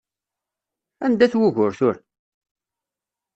[1.05, 1.99] Anda-t wugur tura?